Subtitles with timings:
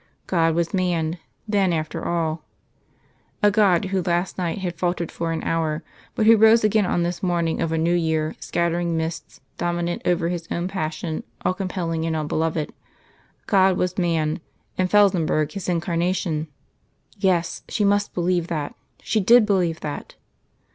[0.25, 2.43] God was man, then, after all
[3.43, 5.83] a God who last night had faltered for an hour,
[6.15, 10.29] but who rose again on this morning of a new year, scattering mists, dominant over
[10.29, 12.73] his own passion, all compelling and all beloved.
[13.45, 14.39] God was man,
[14.75, 16.47] and Felsenburgh his Incarnation!
[17.19, 18.73] Yes, she must believe that!
[19.03, 20.15] She did believe that!